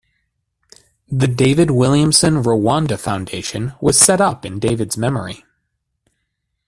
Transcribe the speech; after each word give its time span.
The 1.11 1.27
David 1.27 1.69
Williamson 1.69 2.41
Rwanda 2.41 2.97
Foundation 2.97 3.73
was 3.79 3.99
set 3.99 4.19
up 4.19 4.45
in 4.47 4.57
David's 4.57 4.97
memory. 4.97 5.45